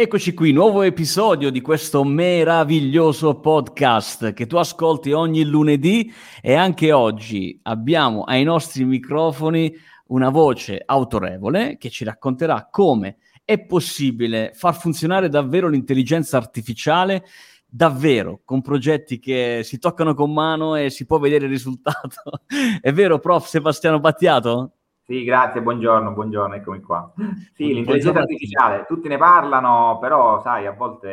Eccoci 0.00 0.32
qui, 0.32 0.52
nuovo 0.52 0.80
episodio 0.80 1.50
di 1.50 1.60
questo 1.60 2.04
meraviglioso 2.04 3.38
podcast 3.38 4.32
che 4.32 4.46
tu 4.46 4.56
ascolti 4.56 5.12
ogni 5.12 5.44
lunedì 5.44 6.10
e 6.40 6.54
anche 6.54 6.90
oggi 6.90 7.60
abbiamo 7.64 8.22
ai 8.22 8.42
nostri 8.42 8.86
microfoni 8.86 9.70
una 10.06 10.30
voce 10.30 10.82
autorevole 10.82 11.76
che 11.76 11.90
ci 11.90 12.04
racconterà 12.04 12.68
come 12.70 13.18
è 13.44 13.58
possibile 13.62 14.52
far 14.54 14.74
funzionare 14.74 15.28
davvero 15.28 15.68
l'intelligenza 15.68 16.38
artificiale 16.38 17.26
davvero 17.66 18.40
con 18.42 18.62
progetti 18.62 19.18
che 19.18 19.60
si 19.64 19.78
toccano 19.78 20.14
con 20.14 20.32
mano 20.32 20.76
e 20.76 20.88
si 20.88 21.04
può 21.04 21.18
vedere 21.18 21.44
il 21.44 21.50
risultato. 21.50 22.40
è 22.80 22.90
vero, 22.90 23.18
prof 23.18 23.46
Sebastiano 23.46 24.00
Battiato? 24.00 24.76
Sì, 25.10 25.24
grazie, 25.24 25.60
buongiorno, 25.60 26.12
buongiorno, 26.12 26.54
eccomi 26.54 26.80
qua. 26.82 27.12
Sì, 27.52 27.74
l'intelligenza 27.74 28.20
artificiale, 28.20 28.84
tutti 28.86 29.08
ne 29.08 29.18
parlano, 29.18 29.98
però 30.00 30.40
sai, 30.40 30.66
a 30.66 30.70
volte 30.70 31.08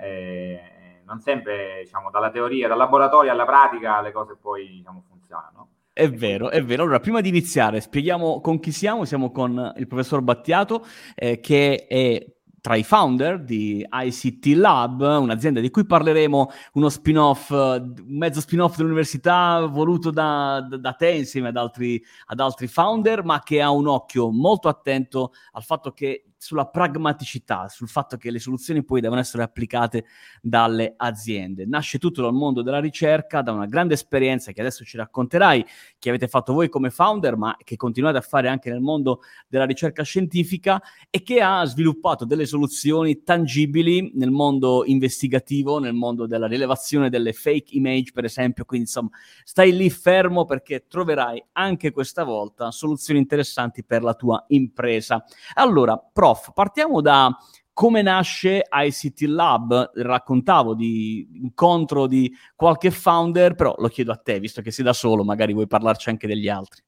eh, 0.00 0.60
non 1.04 1.18
sempre, 1.18 1.80
diciamo, 1.82 2.10
dalla 2.10 2.30
teoria, 2.30 2.68
dal 2.68 2.78
laboratorio 2.78 3.32
alla 3.32 3.44
pratica 3.44 4.00
le 4.02 4.12
cose 4.12 4.36
poi 4.40 4.68
diciamo, 4.68 5.02
funzionano. 5.08 5.70
È 5.92 6.08
vero, 6.08 6.50
è 6.50 6.62
vero. 6.62 6.84
Allora, 6.84 7.00
prima 7.00 7.20
di 7.20 7.28
iniziare, 7.28 7.80
spieghiamo 7.80 8.40
con 8.40 8.60
chi 8.60 8.70
siamo. 8.70 9.04
Siamo 9.04 9.32
con 9.32 9.72
il 9.78 9.88
professor 9.88 10.22
Battiato, 10.22 10.86
eh, 11.16 11.40
che 11.40 11.86
è 11.88 12.24
tra 12.60 12.76
i 12.76 12.82
founder 12.82 13.42
di 13.42 13.86
ICT 13.90 14.56
Lab, 14.56 15.00
un'azienda 15.00 15.60
di 15.60 15.70
cui 15.70 15.84
parleremo, 15.84 16.50
uno 16.74 16.88
spin-off, 16.88 17.50
un 17.50 17.94
mezzo 18.06 18.40
spin-off 18.40 18.76
dell'università 18.76 19.66
voluto 19.66 20.10
da, 20.10 20.60
da, 20.60 20.92
te 20.92 21.10
insieme 21.10 21.48
ad 21.48 21.56
altri, 21.56 22.02
ad 22.26 22.40
altri 22.40 22.66
founder, 22.66 23.24
ma 23.24 23.40
che 23.42 23.60
ha 23.60 23.70
un 23.70 23.86
occhio 23.86 24.30
molto 24.30 24.68
attento 24.68 25.32
al 25.52 25.62
fatto 25.62 25.92
che 25.92 26.29
sulla 26.42 26.66
pragmaticità, 26.66 27.68
sul 27.68 27.88
fatto 27.88 28.16
che 28.16 28.30
le 28.30 28.38
soluzioni 28.38 28.82
poi 28.82 29.02
devono 29.02 29.20
essere 29.20 29.42
applicate 29.42 30.06
dalle 30.40 30.94
aziende. 30.96 31.66
Nasce 31.66 31.98
tutto 31.98 32.22
dal 32.22 32.32
mondo 32.32 32.62
della 32.62 32.80
ricerca, 32.80 33.42
da 33.42 33.52
una 33.52 33.66
grande 33.66 33.92
esperienza 33.92 34.50
che 34.50 34.62
adesso 34.62 34.82
ci 34.82 34.96
racconterai, 34.96 35.62
che 35.98 36.08
avete 36.08 36.28
fatto 36.28 36.54
voi 36.54 36.70
come 36.70 36.88
founder, 36.88 37.36
ma 37.36 37.54
che 37.62 37.76
continuate 37.76 38.16
a 38.16 38.22
fare 38.22 38.48
anche 38.48 38.70
nel 38.70 38.80
mondo 38.80 39.20
della 39.48 39.66
ricerca 39.66 40.02
scientifica 40.02 40.80
e 41.10 41.22
che 41.22 41.42
ha 41.42 41.62
sviluppato 41.66 42.24
delle 42.24 42.46
soluzioni 42.46 43.22
tangibili 43.22 44.12
nel 44.14 44.30
mondo 44.30 44.84
investigativo, 44.86 45.78
nel 45.78 45.92
mondo 45.92 46.26
della 46.26 46.46
rilevazione 46.46 47.10
delle 47.10 47.34
fake 47.34 47.76
image, 47.76 48.12
per 48.12 48.24
esempio. 48.24 48.64
Quindi, 48.64 48.86
insomma, 48.86 49.10
stai 49.44 49.76
lì 49.76 49.90
fermo 49.90 50.46
perché 50.46 50.86
troverai 50.88 51.44
anche 51.52 51.90
questa 51.90 52.24
volta 52.24 52.70
soluzioni 52.70 53.20
interessanti 53.20 53.84
per 53.84 54.02
la 54.02 54.14
tua 54.14 54.42
impresa. 54.48 55.22
Allora, 55.52 55.98
pro 55.98 56.28
prof, 56.30 56.52
partiamo 56.52 57.00
da 57.00 57.36
come 57.72 58.02
nasce 58.02 58.62
ICT 58.70 59.22
Lab. 59.22 59.90
Raccontavo 59.94 60.74
di 60.74 61.40
incontro 61.42 62.06
di 62.06 62.32
qualche 62.54 62.90
founder, 62.90 63.54
però 63.54 63.74
lo 63.78 63.88
chiedo 63.88 64.12
a 64.12 64.16
te, 64.16 64.38
visto 64.38 64.60
che 64.62 64.70
sei 64.70 64.84
da 64.84 64.92
solo, 64.92 65.24
magari 65.24 65.52
vuoi 65.52 65.66
parlarci 65.66 66.08
anche 66.08 66.26
degli 66.26 66.48
altri. 66.48 66.82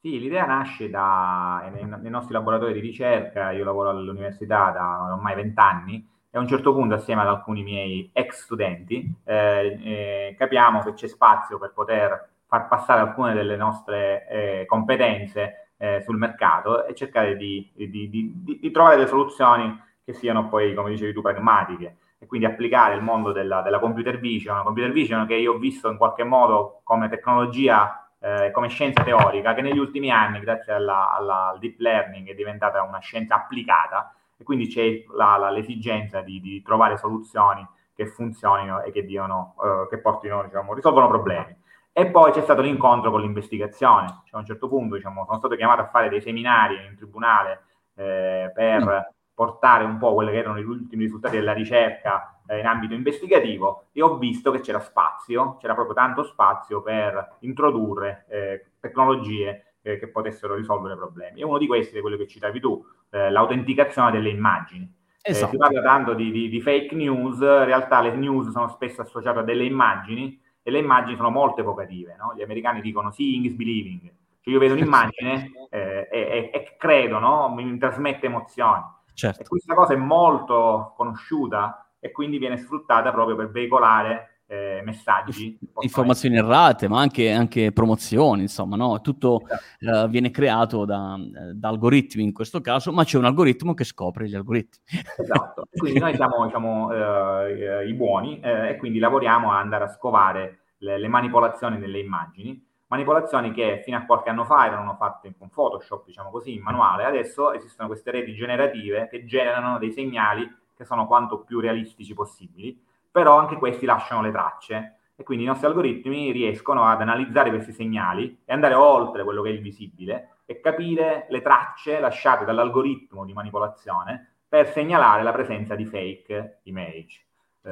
Sì, 0.00 0.20
l'idea 0.20 0.46
nasce 0.46 0.88
da, 0.88 1.68
nei, 1.72 1.84
nei 1.84 2.10
nostri 2.10 2.32
laboratori 2.32 2.72
di 2.72 2.80
ricerca, 2.80 3.50
io 3.50 3.64
lavoro 3.64 3.90
all'università 3.90 4.70
da 4.70 5.14
ormai 5.14 5.34
vent'anni, 5.34 6.08
e 6.30 6.38
a 6.38 6.40
un 6.40 6.46
certo 6.46 6.72
punto 6.72 6.94
assieme 6.94 7.22
ad 7.22 7.28
alcuni 7.28 7.62
miei 7.62 8.10
ex 8.12 8.44
studenti 8.44 9.12
eh, 9.24 9.78
eh, 9.82 10.34
capiamo 10.36 10.82
che 10.82 10.92
c'è 10.92 11.06
spazio 11.06 11.58
per 11.58 11.72
poter 11.72 12.28
far 12.46 12.68
passare 12.68 13.00
alcune 13.00 13.32
delle 13.32 13.56
nostre 13.56 14.28
eh, 14.28 14.64
competenze 14.66 15.65
eh, 15.78 16.00
sul 16.02 16.16
mercato 16.16 16.84
e 16.86 16.94
cercare 16.94 17.36
di, 17.36 17.70
di, 17.74 18.08
di, 18.08 18.32
di, 18.60 18.70
trovare 18.70 18.96
delle 18.96 19.08
soluzioni 19.08 19.78
che 20.04 20.12
siano 20.12 20.48
poi, 20.48 20.74
come 20.74 20.90
dicevi 20.90 21.12
tu, 21.12 21.20
pragmatiche 21.20 21.96
e 22.18 22.26
quindi 22.26 22.46
applicare 22.46 22.94
il 22.94 23.02
mondo 23.02 23.32
della, 23.32 23.60
della 23.60 23.78
computer 23.78 24.18
vision, 24.18 24.62
computer 24.62 24.90
vision 24.90 25.26
che 25.26 25.34
io 25.34 25.54
ho 25.54 25.58
visto 25.58 25.90
in 25.90 25.98
qualche 25.98 26.24
modo 26.24 26.80
come 26.82 27.08
tecnologia, 27.08 28.08
eh, 28.18 28.50
come 28.52 28.68
scienza 28.68 29.02
teorica, 29.02 29.54
che 29.54 29.60
negli 29.60 29.78
ultimi 29.78 30.10
anni, 30.10 30.40
grazie 30.40 30.72
alla, 30.72 31.14
alla, 31.14 31.48
al 31.48 31.58
deep 31.58 31.78
learning, 31.78 32.28
è 32.30 32.34
diventata 32.34 32.82
una 32.82 33.00
scienza 33.00 33.34
applicata 33.34 34.14
e 34.38 34.44
quindi 34.44 34.68
c'è 34.68 35.04
la, 35.14 35.36
la, 35.36 35.50
l'esigenza 35.50 36.20
di, 36.20 36.62
trovare 36.62 36.96
soluzioni 36.96 37.66
che 37.94 38.06
funzionino 38.06 38.82
e 38.82 38.92
che, 38.92 39.04
diano, 39.04 39.54
eh, 39.62 39.88
che 39.88 39.98
portino, 39.98 40.42
diciamo, 40.42 40.74
risolvono 40.74 41.08
problemi. 41.08 41.64
E 41.98 42.10
poi 42.10 42.30
c'è 42.30 42.42
stato 42.42 42.60
l'incontro 42.60 43.10
con 43.10 43.22
l'investigazione. 43.22 44.20
Cioè, 44.24 44.34
a 44.34 44.38
un 44.40 44.44
certo 44.44 44.68
punto 44.68 44.96
diciamo, 44.96 45.24
sono 45.24 45.38
stato 45.38 45.56
chiamato 45.56 45.80
a 45.80 45.88
fare 45.88 46.10
dei 46.10 46.20
seminari 46.20 46.74
in 46.84 46.94
tribunale 46.94 47.62
eh, 47.94 48.52
per 48.54 48.84
mm. 48.84 49.14
portare 49.32 49.84
un 49.84 49.96
po' 49.96 50.12
quelli 50.12 50.32
che 50.32 50.36
erano 50.36 50.58
gli 50.58 50.66
ultimi 50.66 51.04
risultati 51.04 51.36
della 51.36 51.54
ricerca 51.54 52.38
eh, 52.48 52.58
in 52.58 52.66
ambito 52.66 52.92
investigativo 52.92 53.86
e 53.92 54.02
ho 54.02 54.18
visto 54.18 54.50
che 54.50 54.60
c'era 54.60 54.80
spazio, 54.80 55.56
c'era 55.56 55.72
proprio 55.72 55.94
tanto 55.94 56.22
spazio 56.24 56.82
per 56.82 57.36
introdurre 57.40 58.26
eh, 58.28 58.66
tecnologie 58.78 59.76
eh, 59.80 59.98
che 59.98 60.08
potessero 60.08 60.54
risolvere 60.54 60.96
problemi. 60.96 61.40
E 61.40 61.44
uno 61.44 61.56
di 61.56 61.66
questi 61.66 61.96
è 61.96 62.02
quello 62.02 62.18
che 62.18 62.26
citavi 62.26 62.60
tu, 62.60 62.84
eh, 63.08 63.30
l'autenticazione 63.30 64.10
delle 64.10 64.28
immagini. 64.28 64.84
Eh, 65.22 65.30
esatto. 65.30 65.52
si 65.52 65.56
parla 65.56 65.80
tanto 65.80 66.12
di, 66.12 66.30
di, 66.30 66.50
di 66.50 66.60
fake 66.60 66.94
news, 66.94 67.38
in 67.38 67.64
realtà 67.64 68.02
le 68.02 68.14
news 68.14 68.50
sono 68.50 68.68
spesso 68.68 69.00
associate 69.00 69.38
a 69.38 69.42
delle 69.42 69.64
immagini 69.64 70.44
e 70.66 70.72
le 70.72 70.80
immagini 70.80 71.14
sono 71.14 71.30
molto 71.30 71.60
evocative, 71.60 72.16
no? 72.18 72.32
Gli 72.34 72.42
americani 72.42 72.80
dicono 72.80 73.12
seeing 73.12 73.44
is 73.44 73.52
believing, 73.52 74.00
cioè 74.40 74.52
io 74.52 74.58
vedo 74.58 74.74
un'immagine 74.74 75.52
eh, 75.70 76.08
e, 76.10 76.50
e, 76.52 76.74
credo, 76.76 77.20
no? 77.20 77.54
Mi 77.54 77.78
trasmette 77.78 78.26
emozioni. 78.26 78.82
Certo. 79.14 79.42
E 79.42 79.46
questa 79.46 79.74
cosa 79.74 79.92
è 79.92 79.96
molto 79.96 80.92
conosciuta 80.96 81.86
e 82.00 82.10
quindi 82.10 82.38
viene 82.38 82.56
sfruttata 82.56 83.12
proprio 83.12 83.36
per 83.36 83.52
veicolare 83.52 84.35
eh, 84.46 84.80
messaggi. 84.84 85.58
Informazioni 85.80 86.36
essere. 86.36 86.48
errate, 86.48 86.88
ma 86.88 87.00
anche, 87.00 87.30
anche, 87.32 87.72
promozioni, 87.72 88.42
insomma, 88.42 88.76
no? 88.76 89.00
Tutto 89.00 89.42
esatto. 89.44 90.04
uh, 90.04 90.08
viene 90.08 90.30
creato 90.30 90.84
da, 90.84 91.16
da, 91.52 91.68
algoritmi 91.68 92.22
in 92.22 92.32
questo 92.32 92.60
caso, 92.60 92.92
ma 92.92 93.04
c'è 93.04 93.18
un 93.18 93.24
algoritmo 93.24 93.74
che 93.74 93.84
scopre 93.84 94.28
gli 94.28 94.34
algoritmi. 94.34 94.84
Esatto, 95.18 95.66
quindi 95.74 95.98
noi 95.98 96.14
siamo 96.14 96.44
diciamo, 96.44 96.86
uh, 96.86 97.86
i 97.86 97.94
buoni 97.94 98.40
uh, 98.42 98.46
e 98.46 98.76
quindi 98.78 98.98
lavoriamo 98.98 99.50
a 99.50 99.58
andare 99.58 99.84
a 99.84 99.88
scovare 99.88 100.60
le, 100.78 100.98
le, 100.98 101.08
manipolazioni 101.08 101.78
delle 101.78 101.98
immagini, 101.98 102.64
manipolazioni 102.86 103.52
che 103.52 103.82
fino 103.84 103.96
a 103.96 104.04
qualche 104.04 104.30
anno 104.30 104.44
fa 104.44 104.66
erano 104.66 104.94
fatte 104.94 105.34
con 105.36 105.48
Photoshop, 105.48 106.06
diciamo 106.06 106.30
così, 106.30 106.54
in 106.54 106.62
manuale, 106.62 107.04
adesso 107.04 107.52
esistono 107.52 107.88
queste 107.88 108.12
reti 108.12 108.32
generative 108.34 109.08
che 109.10 109.24
generano 109.24 109.78
dei 109.78 109.90
segnali 109.90 110.48
che 110.76 110.84
sono 110.84 111.06
quanto 111.06 111.40
più 111.40 111.58
realistici 111.58 112.12
possibili, 112.12 112.78
però 113.16 113.38
anche 113.38 113.56
questi 113.56 113.86
lasciano 113.86 114.20
le 114.20 114.30
tracce 114.30 114.96
e 115.16 115.24
quindi 115.24 115.44
i 115.44 115.46
nostri 115.46 115.66
algoritmi 115.66 116.32
riescono 116.32 116.84
ad 116.84 117.00
analizzare 117.00 117.48
questi 117.48 117.72
segnali 117.72 118.42
e 118.44 118.52
andare 118.52 118.74
oltre 118.74 119.24
quello 119.24 119.40
che 119.40 119.48
è 119.48 119.52
il 119.52 119.62
visibile 119.62 120.40
e 120.44 120.60
capire 120.60 121.26
le 121.30 121.40
tracce 121.40 121.98
lasciate 121.98 122.44
dall'algoritmo 122.44 123.24
di 123.24 123.32
manipolazione 123.32 124.40
per 124.46 124.70
segnalare 124.70 125.22
la 125.22 125.32
presenza 125.32 125.74
di 125.74 125.86
fake 125.86 126.60
image. 126.64 127.24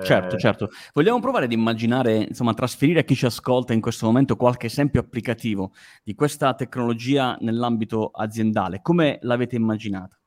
Certo, 0.03 0.37
eh, 0.37 0.39
certo. 0.39 0.71
Vogliamo 0.95 1.21
provare 1.21 1.45
ad 1.45 1.53
immaginare, 1.53 2.15
insomma, 2.15 2.55
trasferire 2.55 3.01
a 3.01 3.03
chi 3.03 3.15
ci 3.15 3.27
ascolta 3.27 3.75
in 3.75 3.83
questo 3.83 4.07
momento 4.07 4.37
qualche 4.37 4.69
esempio 4.69 5.01
applicativo 5.01 5.73
di 6.03 6.15
questa 6.15 6.55
tecnologia 6.55 7.37
nell'ambito 7.41 8.09
aziendale. 8.15 8.81
Come 8.81 9.19
l'avete 9.21 9.57
immaginata? 9.57 10.19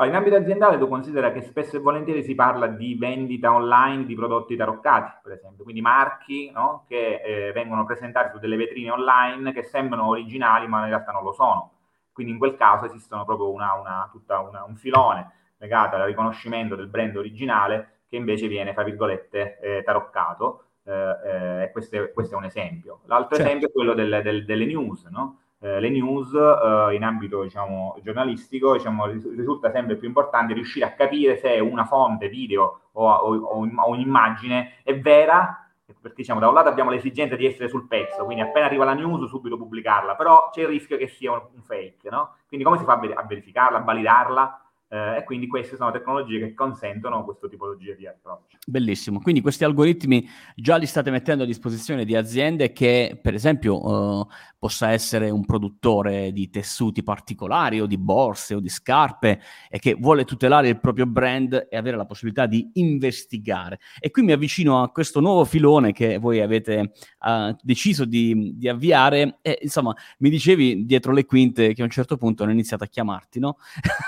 Allora, 0.00 0.16
in 0.16 0.24
ambito 0.24 0.36
aziendale 0.36 0.78
tu 0.78 0.88
considera 0.88 1.30
che 1.30 1.42
spesso 1.42 1.76
e 1.76 1.80
volentieri 1.80 2.22
si 2.22 2.34
parla 2.34 2.66
di 2.68 2.94
vendita 2.94 3.52
online 3.52 4.06
di 4.06 4.14
prodotti 4.14 4.56
taroccati, 4.56 5.18
per 5.22 5.32
esempio, 5.32 5.62
quindi 5.62 5.82
marchi 5.82 6.50
no? 6.50 6.86
che 6.88 7.20
eh, 7.22 7.52
vengono 7.52 7.84
presentati 7.84 8.30
su 8.30 8.38
delle 8.38 8.56
vetrine 8.56 8.90
online 8.90 9.52
che 9.52 9.62
sembrano 9.62 10.08
originali 10.08 10.66
ma 10.68 10.80
in 10.80 10.86
realtà 10.86 11.12
non 11.12 11.22
lo 11.22 11.32
sono. 11.32 11.72
Quindi 12.12 12.32
in 12.32 12.38
quel 12.38 12.56
caso 12.56 12.86
esistono 12.86 13.26
proprio 13.26 13.50
una, 13.50 13.74
una, 13.74 14.08
tutta 14.10 14.40
una, 14.40 14.64
un 14.64 14.74
filone 14.76 15.32
legato 15.58 15.96
al 15.96 16.06
riconoscimento 16.06 16.76
del 16.76 16.88
brand 16.88 17.14
originale 17.16 18.04
che 18.08 18.16
invece 18.16 18.48
viene, 18.48 18.72
fra 18.72 18.84
virgolette, 18.84 19.58
eh, 19.60 19.82
taroccato. 19.82 20.64
Eh, 20.82 21.64
eh, 21.64 21.70
questo, 21.72 21.96
è, 21.96 22.12
questo, 22.12 22.36
è, 22.36 22.38
un 22.38 22.44
esempio. 22.44 23.00
L'altro 23.04 23.36
certo. 23.36 23.44
esempio 23.44 23.68
è 23.68 23.72
quello 23.72 23.92
del, 23.92 24.22
del, 24.22 24.46
delle 24.46 24.64
news, 24.64 25.04
no? 25.10 25.40
Eh, 25.62 25.78
le 25.78 25.90
news 25.90 26.32
eh, 26.32 26.94
in 26.94 27.04
ambito 27.04 27.42
diciamo, 27.42 27.98
giornalistico 28.02 28.72
diciamo, 28.72 29.06
risulta 29.06 29.70
sempre 29.70 29.96
più 29.96 30.08
importante 30.08 30.54
riuscire 30.54 30.86
a 30.86 30.92
capire 30.92 31.36
se 31.36 31.58
una 31.60 31.84
fonte 31.84 32.30
video 32.30 32.80
o, 32.92 33.10
o, 33.10 33.68
o 33.76 33.88
un'immagine 33.90 34.80
è 34.82 34.98
vera 34.98 35.70
perché 36.00 36.16
diciamo 36.18 36.40
da 36.40 36.48
un 36.48 36.54
lato 36.54 36.68
abbiamo 36.68 36.90
l'esigenza 36.90 37.36
di 37.36 37.46
essere 37.46 37.68
sul 37.68 37.86
pezzo, 37.86 38.24
quindi 38.24 38.42
appena 38.42 38.66
arriva 38.66 38.84
la 38.84 38.94
news 38.94 39.28
subito 39.28 39.56
pubblicarla, 39.56 40.14
però 40.14 40.48
c'è 40.50 40.62
il 40.62 40.68
rischio 40.68 40.96
che 40.96 41.08
sia 41.08 41.32
un 41.32 41.62
fake, 41.62 42.08
no? 42.10 42.36
Quindi 42.46 42.64
come 42.64 42.78
si 42.78 42.84
fa 42.84 42.94
a 42.94 43.24
verificarla, 43.24 43.78
a 43.78 43.82
validarla? 43.82 44.64
Eh, 44.92 45.18
e 45.18 45.24
quindi 45.24 45.46
queste 45.46 45.76
sono 45.76 45.92
tecnologie 45.92 46.40
che 46.40 46.52
consentono 46.52 47.24
questa 47.24 47.48
tipologia 47.48 47.94
di 47.94 48.08
approccio. 48.08 48.58
Bellissimo, 48.66 49.20
quindi 49.20 49.40
questi 49.40 49.62
algoritmi 49.62 50.28
già 50.56 50.76
li 50.76 50.86
state 50.86 51.10
mettendo 51.12 51.44
a 51.44 51.46
disposizione 51.46 52.04
di 52.04 52.16
aziende 52.16 52.72
che 52.72 53.18
per 53.22 53.34
esempio 53.34 54.22
eh, 54.22 54.26
possa 54.58 54.90
essere 54.90 55.30
un 55.30 55.44
produttore 55.44 56.32
di 56.32 56.50
tessuti 56.50 57.02
particolari 57.02 57.80
o 57.80 57.86
di 57.86 57.96
borse 57.96 58.54
o 58.54 58.60
di 58.60 58.68
scarpe 58.68 59.40
e 59.70 59.78
che 59.78 59.94
vuole 59.94 60.24
tutelare 60.24 60.68
il 60.68 60.80
proprio 60.80 61.06
brand 61.06 61.68
e 61.70 61.76
avere 61.76 61.96
la 61.96 62.04
possibilità 62.04 62.46
di 62.46 62.70
investigare. 62.74 63.78
E 63.98 64.10
qui 64.10 64.22
mi 64.22 64.32
avvicino 64.32 64.82
a 64.82 64.90
questo 64.90 65.20
nuovo 65.20 65.44
filone 65.44 65.92
che 65.92 66.18
voi 66.18 66.40
avete 66.40 66.92
uh, 67.20 67.56
deciso 67.62 68.04
di, 68.04 68.54
di, 68.56 68.68
avviare 68.68 69.38
e 69.40 69.60
insomma 69.62 69.94
mi 70.18 70.30
dicevi 70.30 70.84
dietro 70.84 71.12
le 71.12 71.24
quinte 71.24 71.72
che 71.72 71.80
a 71.80 71.84
un 71.84 71.90
certo 71.90 72.16
punto 72.16 72.42
hanno 72.42 72.52
iniziato 72.52 72.84
a 72.84 72.88
chiamarti, 72.88 73.38
no? 73.38 73.56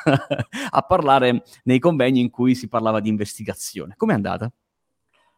a 0.75 0.83
parlare 0.83 1.43
nei 1.65 1.79
convegni 1.79 2.21
in 2.21 2.31
cui 2.31 2.55
si 2.55 2.69
parlava 2.69 3.01
di 3.01 3.09
investigazione. 3.09 3.95
Com'è 3.97 4.15
andata? 4.15 4.51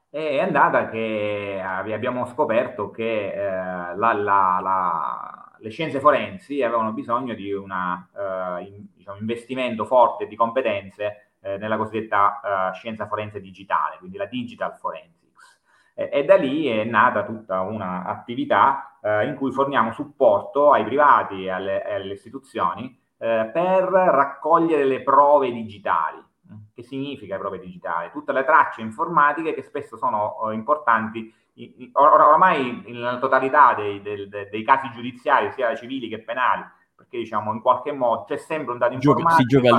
È 0.08 0.38
andata 0.38 0.88
che 0.90 1.60
abbiamo 1.60 2.26
scoperto 2.26 2.90
che 2.90 3.32
eh, 3.32 3.96
la, 3.96 4.12
la, 4.12 4.60
la, 4.62 5.56
le 5.58 5.70
scienze 5.70 5.98
forensi 5.98 6.62
avevano 6.62 6.92
bisogno 6.92 7.34
di 7.34 7.52
un 7.52 7.70
uh, 7.70 8.62
in, 8.62 8.86
diciamo, 8.94 9.18
investimento 9.18 9.84
forte 9.84 10.28
di 10.28 10.36
competenze 10.36 11.32
eh, 11.40 11.58
nella 11.58 11.76
cosiddetta 11.76 12.70
uh, 12.70 12.74
scienza 12.74 13.08
forense 13.08 13.40
digitale, 13.40 13.96
quindi 13.98 14.16
la 14.16 14.26
digital 14.26 14.76
forensics. 14.76 15.60
E, 15.94 16.10
e 16.12 16.24
da 16.24 16.36
lì 16.36 16.66
è 16.66 16.84
nata 16.84 17.24
tutta 17.24 17.62
un'attività 17.62 18.98
uh, 19.00 19.26
in 19.26 19.34
cui 19.34 19.50
forniamo 19.50 19.92
supporto 19.92 20.70
ai 20.70 20.84
privati 20.84 21.44
e 21.44 21.50
alle, 21.50 21.82
alle 21.82 22.12
istituzioni 22.12 23.02
eh, 23.18 23.50
per 23.52 23.84
raccogliere 23.84 24.84
le 24.84 25.02
prove 25.02 25.52
digitali. 25.52 26.22
Che 26.74 26.82
significa 26.82 27.38
prove 27.38 27.58
digitali? 27.58 28.10
Tutte 28.10 28.32
le 28.32 28.44
tracce 28.44 28.80
informatiche 28.80 29.54
che 29.54 29.62
spesso 29.62 29.96
sono 29.96 30.36
uh, 30.42 30.50
importanti 30.50 31.32
or- 31.92 32.20
oramai 32.20 32.82
nella 32.86 33.18
totalità 33.18 33.74
dei, 33.74 34.02
dei, 34.02 34.28
dei, 34.28 34.64
casi 34.64 34.90
giudiziari, 34.90 35.52
sia 35.52 35.74
civili 35.74 36.08
che 36.08 36.20
penali, 36.20 36.64
perché 36.94 37.18
diciamo 37.18 37.52
in 37.52 37.60
qualche 37.60 37.92
modo 37.92 38.24
c'è 38.24 38.36
sempre 38.36 38.72
un 38.72 38.78
dato 38.78 38.94
informatico 38.94 39.60
che 39.60 39.70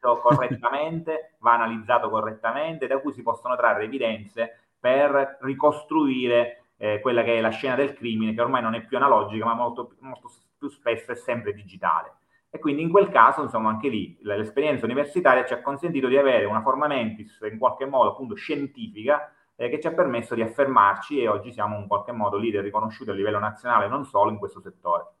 va 0.00 0.20
correttamente, 0.20 1.36
va 1.38 1.54
analizzato 1.54 2.10
correttamente, 2.10 2.86
da 2.86 2.98
cui 2.98 3.12
si 3.12 3.22
possono 3.22 3.56
trarre 3.56 3.84
evidenze 3.84 4.58
per 4.78 5.38
ricostruire 5.40 6.64
eh, 6.76 7.00
quella 7.00 7.22
che 7.22 7.38
è 7.38 7.40
la 7.40 7.50
scena 7.50 7.76
del 7.76 7.94
crimine, 7.94 8.34
che 8.34 8.40
ormai 8.40 8.62
non 8.62 8.74
è 8.74 8.84
più 8.84 8.96
analogica, 8.96 9.44
ma 9.44 9.54
molto, 9.54 9.94
molto 10.00 10.30
più 10.58 10.68
spesso 10.68 11.12
è 11.12 11.14
sempre 11.14 11.52
digitale. 11.52 12.16
E 12.54 12.58
quindi 12.58 12.82
in 12.82 12.90
quel 12.90 13.08
caso, 13.08 13.42
insomma, 13.42 13.70
anche 13.70 13.88
lì 13.88 14.18
l'esperienza 14.20 14.84
universitaria 14.84 15.46
ci 15.46 15.54
ha 15.54 15.62
consentito 15.62 16.06
di 16.06 16.18
avere 16.18 16.44
una 16.44 16.60
forma 16.60 16.86
mentis 16.86 17.38
in 17.50 17.58
qualche 17.58 17.86
modo 17.86 18.10
appunto 18.10 18.34
scientifica 18.34 19.32
eh, 19.56 19.70
che 19.70 19.80
ci 19.80 19.86
ha 19.86 19.92
permesso 19.94 20.34
di 20.34 20.42
affermarci 20.42 21.18
e 21.18 21.28
oggi 21.28 21.50
siamo 21.50 21.78
in 21.78 21.86
qualche 21.86 22.12
modo 22.12 22.36
leader 22.36 22.62
riconosciuti 22.62 23.08
a 23.08 23.14
livello 23.14 23.38
nazionale 23.38 23.88
non 23.88 24.04
solo 24.04 24.30
in 24.30 24.36
questo 24.36 24.60
settore. 24.60 25.14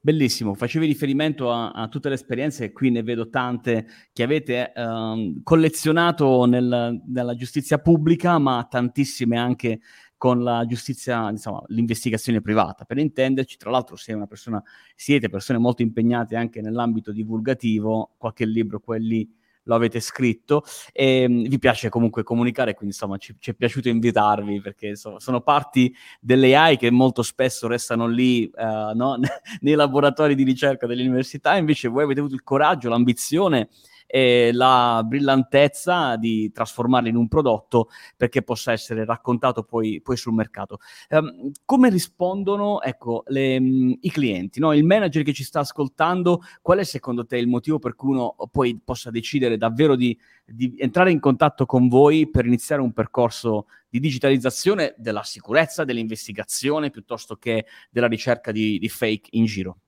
Bellissimo, 0.00 0.54
facevi 0.54 0.86
riferimento 0.86 1.50
a, 1.50 1.70
a, 1.70 1.88
tutte 1.88 2.08
le 2.08 2.16
esperienze, 2.16 2.72
qui 2.72 2.90
ne 2.90 3.02
vedo 3.02 3.28
tante 3.28 3.86
che 4.12 4.22
avete 4.22 4.72
eh, 4.72 5.40
collezionato 5.42 6.44
nel, 6.44 7.02
nella 7.06 7.34
giustizia 7.34 7.78
pubblica, 7.78 8.38
ma 8.38 8.66
tantissime 8.68 9.38
anche 9.38 9.80
con 10.16 10.42
la 10.42 10.64
giustizia, 10.66 11.30
insomma, 11.30 11.62
l'investigazione 11.68 12.40
privata. 12.40 12.84
Per 12.84 12.98
intenderci, 12.98 13.56
tra 13.56 13.70
l'altro, 13.70 13.96
sei 13.96 14.14
una 14.14 14.26
persona, 14.26 14.62
siete 14.94 15.28
persone 15.28 15.58
molto 15.58 15.82
impegnate 15.82 16.36
anche 16.36 16.60
nell'ambito 16.60 17.12
divulgativo, 17.12 18.14
qualche 18.16 18.46
libro, 18.46 18.80
quelli 18.80 19.28
lo 19.66 19.74
avete 19.74 20.00
scritto 20.00 20.64
e 20.92 21.26
um, 21.28 21.42
vi 21.46 21.58
piace 21.58 21.88
comunque 21.88 22.22
comunicare, 22.22 22.74
quindi 22.74 22.94
insomma 22.94 23.18
ci, 23.18 23.34
ci 23.38 23.50
è 23.50 23.54
piaciuto 23.54 23.88
invitarvi 23.88 24.60
perché 24.60 24.88
insomma, 24.88 25.20
sono 25.20 25.40
parti 25.40 25.94
delle 26.20 26.56
AI 26.56 26.76
che 26.76 26.90
molto 26.90 27.22
spesso 27.22 27.66
restano 27.66 28.06
lì 28.06 28.50
uh, 28.54 28.96
no? 28.96 29.18
nei 29.60 29.74
laboratori 29.74 30.34
di 30.34 30.44
ricerca 30.44 30.86
delle 30.86 31.02
università, 31.02 31.56
invece 31.56 31.88
voi 31.88 32.04
avete 32.04 32.20
avuto 32.20 32.34
il 32.34 32.42
coraggio, 32.42 32.88
l'ambizione 32.88 33.68
e 34.06 34.50
la 34.52 35.02
brillantezza 35.04 36.16
di 36.16 36.50
trasformarli 36.52 37.08
in 37.08 37.16
un 37.16 37.28
prodotto 37.28 37.88
perché 38.16 38.42
possa 38.42 38.72
essere 38.72 39.04
raccontato 39.04 39.64
poi, 39.64 40.00
poi 40.00 40.16
sul 40.16 40.32
mercato. 40.32 40.78
Um, 41.10 41.50
come 41.64 41.90
rispondono 41.90 42.80
ecco, 42.82 43.24
le, 43.26 43.56
um, 43.56 43.96
i 44.00 44.10
clienti, 44.10 44.60
no? 44.60 44.72
il 44.72 44.84
manager 44.84 45.22
che 45.22 45.32
ci 45.32 45.44
sta 45.44 45.60
ascoltando? 45.60 46.42
Qual 46.62 46.78
è 46.78 46.84
secondo 46.84 47.26
te 47.26 47.36
il 47.36 47.48
motivo 47.48 47.78
per 47.78 47.94
cui 47.94 48.10
uno 48.10 48.36
poi 48.50 48.80
possa 48.82 49.10
decidere 49.10 49.56
davvero 49.56 49.96
di, 49.96 50.16
di 50.44 50.74
entrare 50.78 51.10
in 51.10 51.20
contatto 51.20 51.66
con 51.66 51.88
voi 51.88 52.30
per 52.30 52.46
iniziare 52.46 52.82
un 52.82 52.92
percorso 52.92 53.66
di 53.88 54.00
digitalizzazione 54.00 54.94
della 54.98 55.22
sicurezza, 55.22 55.84
dell'investigazione 55.84 56.90
piuttosto 56.90 57.36
che 57.36 57.66
della 57.90 58.08
ricerca 58.08 58.52
di, 58.52 58.78
di 58.78 58.88
fake 58.88 59.28
in 59.32 59.44
giro? 59.46 59.78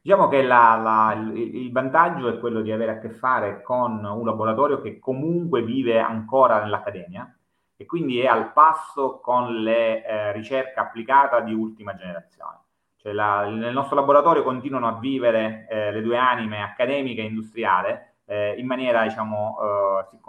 Diciamo 0.00 0.28
che 0.28 0.42
la, 0.42 0.76
la, 0.76 1.12
il, 1.34 1.70
vantaggio 1.72 2.28
è 2.28 2.38
quello 2.38 2.60
di 2.60 2.72
avere 2.72 2.92
a 2.92 2.98
che 2.98 3.10
fare 3.10 3.62
con 3.62 4.04
un 4.04 4.24
laboratorio 4.24 4.80
che 4.80 4.98
comunque 4.98 5.62
vive 5.62 5.98
ancora 5.98 6.62
nell'accademia 6.62 7.34
e 7.76 7.86
quindi 7.86 8.20
è 8.20 8.26
al 8.26 8.52
passo 8.52 9.20
con 9.20 9.62
le 9.62 10.04
eh, 10.04 10.32
ricerche 10.32 10.78
applicate 10.78 11.44
di 11.44 11.54
ultima 11.54 11.94
generazione. 11.94 12.58
Cioè 12.96 13.12
la, 13.12 13.46
nel 13.48 13.72
nostro 13.72 13.96
laboratorio 13.96 14.42
continuano 14.42 14.88
a 14.88 14.98
vivere 14.98 15.66
eh, 15.68 15.92
le 15.92 16.02
due 16.02 16.16
anime 16.16 16.62
accademica 16.62 17.22
e 17.22 17.26
industriale 17.26 18.14
eh, 18.26 18.54
in 18.56 18.66
maniera, 18.66 19.02
diciamo, 19.02 19.58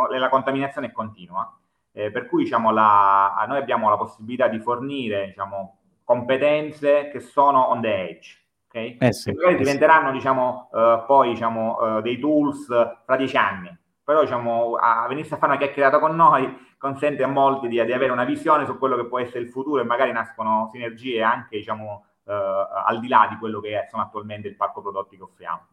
eh, 0.09 0.17
la 0.17 0.29
contaminazione 0.29 0.87
è 0.87 0.91
continua, 0.91 1.57
eh, 1.91 2.11
per 2.11 2.27
cui 2.27 2.43
diciamo, 2.43 2.71
noi 2.71 3.57
abbiamo 3.57 3.89
la 3.89 3.97
possibilità 3.97 4.47
di 4.47 4.59
fornire 4.59 5.27
diciamo, 5.27 5.77
competenze 6.03 7.09
che 7.09 7.19
sono 7.19 7.69
on 7.69 7.81
the 7.81 8.09
edge 8.09 8.44
ok? 8.75 8.97
Eh 8.99 9.13
sì, 9.13 9.31
magari 9.31 9.55
eh 9.55 9.57
diventeranno, 9.57 10.07
sì. 10.07 10.13
diciamo, 10.13 10.69
uh, 10.71 11.05
poi, 11.05 11.29
diciamo, 11.29 11.77
uh, 11.79 12.01
dei 12.01 12.19
tools 12.19 12.67
fra 13.05 13.15
dieci 13.15 13.37
anni. 13.37 13.75
Però, 14.03 14.21
diciamo, 14.21 14.75
a 14.75 15.05
venirsi 15.07 15.33
a 15.33 15.37
fare 15.37 15.53
una 15.53 15.61
chiacchierata 15.61 15.99
con 15.99 16.15
noi 16.15 16.73
consente 16.77 17.23
a 17.23 17.27
molti 17.27 17.67
di, 17.67 17.83
di, 17.83 17.93
avere 17.93 18.11
una 18.11 18.25
visione 18.25 18.65
su 18.65 18.77
quello 18.77 18.95
che 18.95 19.05
può 19.05 19.17
essere 19.19 19.39
il 19.39 19.49
futuro 19.49 19.81
e 19.81 19.85
magari 19.85 20.11
nascono 20.11 20.69
sinergie 20.71 21.23
anche, 21.23 21.57
diciamo, 21.57 22.05
uh, 22.23 22.31
al 22.31 22.99
di 22.99 23.07
là 23.07 23.27
di 23.29 23.37
quello 23.37 23.59
che 23.59 23.87
sono 23.89 24.03
attualmente 24.03 24.47
il 24.47 24.55
parco 24.55 24.81
prodotti 24.81 25.15
che 25.15 25.23
offriamo. 25.23 25.67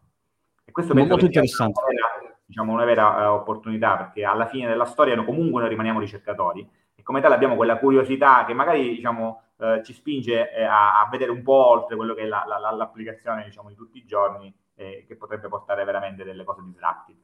E 0.65 0.73
questo 0.73 0.93
è 0.93 0.97
molto 0.97 1.25
interessante. 1.25 1.81
Una 1.81 1.89
vera, 1.91 2.37
diciamo, 2.47 2.73
una 2.73 2.85
vera 2.85 3.33
opportunità, 3.33 3.97
perché 3.97 4.25
alla 4.25 4.47
fine 4.47 4.69
della 4.69 4.87
storia 4.87 5.15
noi 5.15 5.27
comunque 5.27 5.61
noi 5.61 5.69
rimaniamo 5.69 6.01
ricercatori 6.01 6.67
e 6.95 7.03
come 7.03 7.21
tale 7.21 7.35
abbiamo 7.35 7.57
quella 7.57 7.79
curiosità 7.79 8.45
che 8.47 8.55
magari, 8.55 8.95
diciamo, 8.95 9.43
eh, 9.63 9.83
ci 9.85 9.93
spinge 9.93 10.53
eh, 10.53 10.65
a, 10.65 11.01
a, 11.01 11.09
vedere 11.09 11.31
un 11.31 11.43
po' 11.43 11.69
oltre 11.69 11.95
quello 11.95 12.15
che 12.15 12.23
è 12.23 12.27
la, 12.27 12.45
la, 12.47 12.71
l'applicazione 12.71 13.45
diciamo, 13.45 13.69
di 13.69 13.77
tutti 13.77 13.99
i 13.99 14.05
giorni 14.05 14.53
eh, 14.75 15.05
che 15.07 15.17
potrebbe 15.17 15.49
portare 15.49 15.85
veramente 15.85 16.25
delle 16.25 16.43
cose 16.43 16.63
disruptive. 16.65 17.21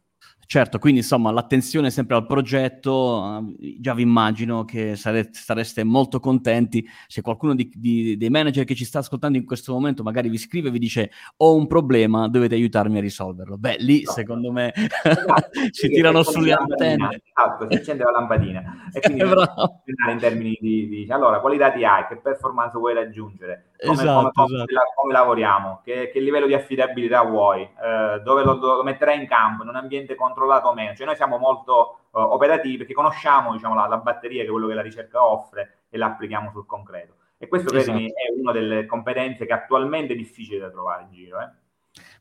Certo, 0.50 0.78
quindi 0.78 1.00
insomma 1.00 1.30
l'attenzione 1.30 1.90
sempre 1.90 2.16
al 2.16 2.24
progetto, 2.24 3.44
eh, 3.60 3.76
già 3.78 3.92
vi 3.92 4.00
immagino 4.00 4.64
che 4.64 4.96
sarete, 4.96 5.32
sareste 5.34 5.84
molto 5.84 6.20
contenti 6.20 6.88
se 7.06 7.20
qualcuno 7.20 7.54
di, 7.54 7.70
di, 7.75 8.16
dei 8.16 8.30
manager 8.30 8.64
che 8.64 8.75
ci 8.75 8.87
sta 8.87 9.00
ascoltando 9.00 9.37
in 9.37 9.44
questo 9.44 9.75
momento 9.75 10.02
magari 10.02 10.30
vi 10.30 10.38
scrive 10.38 10.68
e 10.68 10.70
vi 10.70 10.78
dice 10.78 11.10
ho 11.37 11.54
un 11.54 11.66
problema, 11.66 12.28
dovete 12.28 12.54
aiutarmi 12.54 12.96
a 12.96 13.02
risolverlo. 13.02 13.58
Beh, 13.58 13.76
lì 13.80 14.02
no. 14.02 14.10
secondo 14.10 14.50
me 14.50 14.72
esatto, 14.75 15.50
ci 15.70 15.90
tirano 15.90 16.22
sulle 16.22 16.54
antenne. 16.54 17.20
Esatto, 17.26 17.66
si 17.68 17.76
accende 17.76 18.04
la 18.04 18.10
lampadina. 18.12 18.87
E 18.98 19.00
quindi 19.00 19.22
in 19.22 20.18
termini 20.18 20.56
di, 20.58 20.88
di, 20.88 21.06
allora, 21.10 21.40
quali 21.40 21.58
dati 21.58 21.84
hai, 21.84 22.06
che 22.06 22.16
performance 22.16 22.78
vuoi 22.78 22.94
raggiungere, 22.94 23.72
come, 23.78 23.92
esatto, 23.92 24.30
come, 24.32 24.64
esatto. 24.66 24.92
come 24.96 25.12
lavoriamo, 25.12 25.82
che, 25.84 26.10
che, 26.10 26.20
livello 26.20 26.46
di 26.46 26.54
affidabilità 26.54 27.22
vuoi, 27.22 27.62
eh, 27.62 28.20
dove 28.25 28.42
lo, 28.42 28.54
lo 28.54 28.82
metterai 28.82 29.20
in 29.20 29.28
campo, 29.28 29.62
in 29.62 29.68
un 29.68 29.76
ambiente 29.76 30.07
controlato 30.14 30.38
controllato 30.38 30.68
o 30.68 30.74
meno. 30.74 30.94
Cioè 30.94 31.06
noi 31.06 31.16
siamo 31.16 31.38
molto 31.38 31.98
uh, 32.10 32.20
operativi 32.20 32.78
perché 32.78 32.94
conosciamo 32.94 33.52
diciamo, 33.52 33.74
la, 33.74 33.86
la, 33.86 33.98
batteria 33.98 34.44
che 34.44 34.50
quello 34.50 34.66
che 34.66 34.74
la 34.74 34.82
ricerca 34.82 35.24
offre 35.24 35.78
e 35.88 35.98
la 35.98 36.06
applichiamo 36.06 36.50
sul 36.50 36.66
concreto. 36.66 37.14
E 37.38 37.48
questo 37.48 37.72
esatto. 37.72 37.98
è 37.98 38.12
una 38.40 38.52
delle 38.52 38.86
competenze 38.86 39.46
che 39.46 39.52
attualmente 39.52 40.12
è 40.12 40.16
difficile 40.16 40.58
da 40.58 40.70
trovare 40.70 41.02
in 41.04 41.12
giro. 41.12 41.40
Eh? 41.40 41.48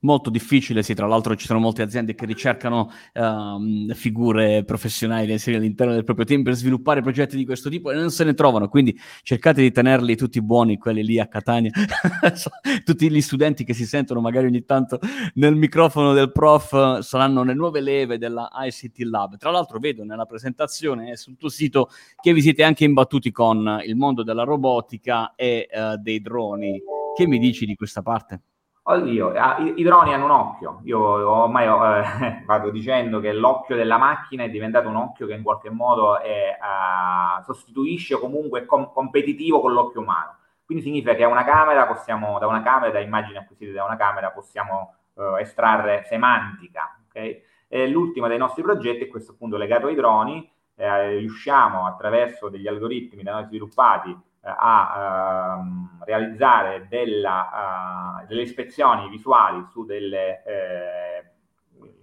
Molto 0.02 0.30
difficile, 0.30 0.84
sì, 0.84 0.94
tra 0.94 1.08
l'altro 1.08 1.36
ci 1.36 1.46
sono 1.46 1.60
molte 1.60 1.82
aziende 1.82 2.16
che 2.16 2.26
ricercano 2.26 2.92
um, 3.14 3.94
figure 3.94 4.64
professionali 4.64 5.26
da 5.26 5.34
inserire 5.34 5.62
all'interno 5.62 5.94
del 5.94 6.04
proprio 6.04 6.26
team 6.26 6.44
per 6.44 6.56
sviluppare 6.56 7.02
progetti 7.02 7.36
di 7.38 7.46
questo 7.46 7.70
tipo 7.70 7.92
e 7.92 7.96
non 7.96 8.12
se 8.12 8.24
ne 8.24 8.34
trovano, 8.34 8.68
quindi 8.70 8.98
cercate 9.24 9.62
di 9.62 9.72
tenerli 9.72 10.16
tutti 10.16 10.42
buoni, 10.42 10.78
quelli 10.78 11.04
lì 11.04 11.20
a 11.20 11.28
Catania, 11.28 11.72
tutti 12.84 13.10
gli 13.10 13.22
studenti 13.22 13.64
che 13.64 13.74
si 13.74 13.86
sentono 13.86 14.22
magari 14.22 14.48
ogni 14.48 14.66
tanto 14.66 15.00
nel 15.36 15.56
microfono 15.56 16.14
del 16.14 16.32
prof 16.32 17.00
saranno 17.00 17.44
le 17.44 17.54
nuove 17.54 17.82
leve 17.82 18.18
della 18.18 18.50
ICT 18.54 19.00
Lab. 19.00 19.38
Tra 19.38 19.52
l'altro 19.52 19.80
vedo 19.80 20.04
nella 20.04 20.26
presentazione 20.26 21.12
eh, 21.12 21.18
sul 21.18 21.38
tuo 21.38 21.50
sito 21.50 21.90
che 22.22 22.34
vi 22.34 22.42
siete 22.42 22.64
anche 22.64 22.84
imbattuti 22.84 23.32
con 23.32 23.82
il 23.86 23.96
mondo 23.96 24.24
della 24.24 24.44
robotica 24.44 25.34
e 25.36 25.68
uh, 25.72 25.98
dei 25.98 26.22
droni. 26.22 26.82
Che 27.16 27.28
mi 27.28 27.40
dici 27.40 27.66
di 27.66 27.76
questa 27.76 28.02
parte? 28.02 28.42
Oddio, 28.90 29.34
i, 29.34 29.74
i, 29.82 29.84
droni 29.84 30.14
hanno 30.14 30.24
un 30.24 30.32
occhio. 30.32 30.80
Io 30.86 30.98
ormai 30.98 31.66
eh, 31.66 32.44
vado 32.48 32.70
dicendo 32.70 33.20
che 33.20 33.34
l'occhio 33.34 33.76
della 33.76 33.98
macchina 33.98 34.46
è 34.46 34.50
diventato 34.50 34.88
un 34.88 34.96
occhio 34.96 35.28
che 35.28 35.34
in 35.34 35.44
qualche 35.44 35.70
modo 35.70 36.18
è, 36.22 36.58
uh, 36.58 37.44
sostituisce 37.44 38.14
o 38.14 38.20
comunque 38.20 38.62
è 38.62 38.66
com- 38.66 38.90
competitivo 38.94 39.60
con 39.60 39.74
l'occhio 39.74 40.00
umano. 40.00 40.38
Quindi 40.64 40.86
significa 40.86 41.16
che 41.16 41.26
una 41.26 41.44
camera 41.44 41.86
possiamo, 41.86 42.40
da 42.40 42.48
una 42.48 42.62
camera, 42.62 42.90
da 42.90 43.00
immagini 43.00 43.38
acquisite 43.38 43.74
da 43.74 43.84
una 43.84 43.98
camera, 43.98 44.32
possiamo 44.32 44.96
uh, 45.16 45.36
estrarre 45.36 46.06
semantica. 46.08 46.98
Okay? 47.10 47.44
l'ultimo 47.90 48.30
dei 48.30 48.38
nostri 48.38 48.64
progetti 48.64 49.04
è 49.04 49.08
questo 49.10 49.34
appunto 49.34 49.58
legato 49.58 49.88
ai 49.88 49.96
droni. 49.96 50.50
Eh, 50.76 51.18
riusciamo 51.18 51.86
attraverso 51.86 52.48
degli 52.48 52.68
algoritmi 52.68 53.24
da 53.24 53.34
noi 53.34 53.44
sviluppati 53.44 54.18
a 54.56 55.60
uh, 55.60 56.04
realizzare 56.06 56.88
della, 56.88 58.22
uh, 58.22 58.28
delle 58.28 58.44
ispezioni 58.44 59.10
visuali 59.10 59.66
su 59.72 59.86
delle 59.86 60.44
eh, 60.44 61.32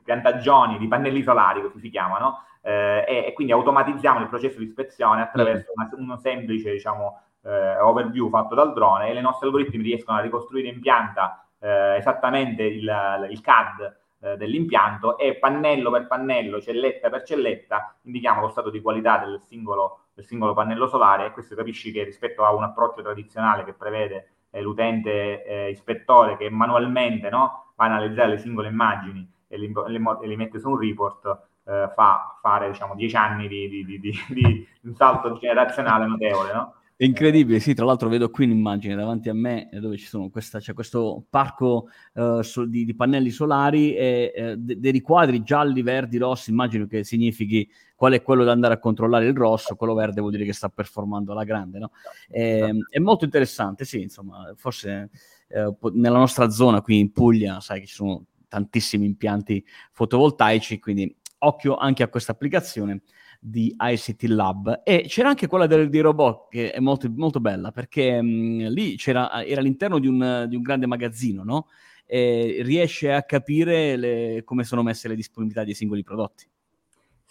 piantagioni 0.04 0.78
di 0.78 0.86
pannelli 0.86 1.22
solari, 1.22 1.62
così 1.62 1.80
si 1.80 1.90
chiamano, 1.90 2.44
eh, 2.62 3.04
e, 3.06 3.24
e, 3.26 3.32
quindi 3.32 3.52
automatizziamo 3.52 4.20
il 4.20 4.28
processo 4.28 4.58
di 4.58 4.64
ispezione 4.64 5.22
attraverso 5.22 5.72
una, 5.74 5.88
uno 5.96 6.16
semplice 6.16 6.72
diciamo, 6.72 7.20
eh, 7.42 7.78
overview 7.78 8.28
fatto 8.30 8.54
dal 8.54 8.72
drone 8.72 9.08
e 9.08 9.18
i 9.18 9.20
nostri 9.20 9.46
algoritmi 9.46 9.82
riescono 9.82 10.18
a 10.18 10.22
ricostruire 10.22 10.68
in 10.68 10.80
pianta 10.80 11.44
eh, 11.58 11.96
esattamente 11.96 12.62
il, 12.62 13.26
il 13.30 13.40
CAD 13.40 13.96
eh, 14.20 14.36
dell'impianto 14.36 15.18
e 15.18 15.36
pannello 15.36 15.90
per 15.90 16.06
pannello, 16.06 16.60
celletta 16.60 17.10
per 17.10 17.22
celletta, 17.22 17.94
indichiamo 18.02 18.40
lo 18.40 18.48
stato 18.48 18.70
di 18.70 18.80
qualità 18.80 19.18
del 19.18 19.40
singolo 19.40 20.03
del 20.14 20.24
singolo 20.24 20.54
pannello 20.54 20.86
solare 20.86 21.26
e 21.26 21.30
questo 21.32 21.54
capisci 21.56 21.90
che 21.90 22.04
rispetto 22.04 22.44
a 22.44 22.54
un 22.54 22.62
approccio 22.62 23.02
tradizionale 23.02 23.64
che 23.64 23.72
prevede 23.72 24.28
eh, 24.50 24.62
l'utente 24.62 25.44
eh, 25.44 25.70
ispettore 25.70 26.36
che 26.36 26.48
manualmente 26.48 27.28
no, 27.28 27.72
va 27.74 27.84
a 27.84 27.88
analizzare 27.88 28.30
le 28.30 28.38
singole 28.38 28.68
immagini 28.68 29.28
e 29.48 29.58
li, 29.58 29.72
le, 29.72 30.00
e 30.22 30.26
li 30.26 30.36
mette 30.36 30.60
su 30.60 30.70
un 30.70 30.78
report, 30.78 31.26
eh, 31.64 31.90
fa 31.94 32.38
fare 32.40 32.70
diciamo 32.70 32.94
dieci 32.94 33.16
anni 33.16 33.48
di, 33.48 33.68
di, 33.68 33.84
di, 33.84 34.12
di, 34.28 34.66
un 34.82 34.94
salto 34.94 35.36
generazionale 35.38 36.06
notevole. 36.06 36.52
No? 36.52 36.74
Incredibile, 36.96 37.58
sì, 37.58 37.74
tra 37.74 37.84
l'altro 37.84 38.08
vedo 38.08 38.30
qui 38.30 38.44
un'immagine 38.44 38.94
davanti 38.94 39.28
a 39.28 39.34
me 39.34 39.68
eh, 39.70 39.80
dove 39.80 39.96
questa, 40.30 40.60
c'è 40.60 40.74
questo 40.74 41.24
parco 41.28 41.88
uh, 42.12 42.40
so, 42.42 42.64
di, 42.64 42.84
di, 42.84 42.94
pannelli 42.94 43.30
solari 43.30 43.96
e 43.96 44.54
de- 44.56 44.78
dei 44.78 44.92
riquadri 44.92 45.42
gialli, 45.42 45.82
verdi, 45.82 46.18
rossi, 46.18 46.50
immagino 46.50 46.86
che 46.86 47.02
significhi 47.02 47.68
qual 48.04 48.12
è 48.12 48.22
quello 48.22 48.44
da 48.44 48.52
andare 48.52 48.74
a 48.74 48.78
controllare 48.78 49.24
il 49.24 49.34
rosso, 49.34 49.76
quello 49.76 49.94
verde 49.94 50.20
vuol 50.20 50.32
dire 50.32 50.44
che 50.44 50.52
sta 50.52 50.68
performando 50.68 51.32
alla 51.32 51.44
grande, 51.44 51.78
no? 51.78 51.90
È, 52.28 52.38
ehm, 52.38 52.86
è 52.90 52.98
molto 52.98 53.24
interessante, 53.24 53.86
sì, 53.86 54.02
insomma, 54.02 54.52
forse 54.56 55.08
uh, 55.48 55.90
nella 55.94 56.18
nostra 56.18 56.50
zona 56.50 56.82
qui 56.82 56.98
in 56.98 57.12
Puglia, 57.12 57.60
sai 57.60 57.80
che 57.80 57.86
ci 57.86 57.94
sono 57.94 58.26
tantissimi 58.46 59.06
impianti 59.06 59.64
fotovoltaici, 59.92 60.78
quindi 60.80 61.16
occhio 61.38 61.76
anche 61.76 62.02
a 62.02 62.08
questa 62.08 62.32
applicazione 62.32 63.04
di 63.40 63.74
ICT 63.78 64.22
Lab 64.24 64.82
e 64.84 65.06
c'era 65.08 65.30
anche 65.30 65.46
quella 65.46 65.66
del, 65.66 65.88
dei 65.88 66.00
robot 66.00 66.48
che 66.50 66.72
è 66.72 66.80
molto, 66.80 67.10
molto 67.10 67.40
bella 67.40 67.72
perché 67.72 68.20
mh, 68.20 68.26
mm, 68.26 68.66
lì 68.66 68.96
c'era, 68.96 69.42
era 69.44 69.60
all'interno 69.60 69.98
di 69.98 70.08
un, 70.08 70.44
di 70.46 70.56
un 70.56 70.62
grande 70.62 70.86
magazzino, 70.86 71.42
no? 71.42 71.68
E 72.04 72.58
riesce 72.64 73.14
a 73.14 73.22
capire 73.22 73.96
le, 73.96 74.42
come 74.44 74.64
sono 74.64 74.82
messe 74.82 75.08
le 75.08 75.14
disponibilità 75.14 75.64
dei 75.64 75.72
singoli 75.72 76.02
prodotti. 76.02 76.46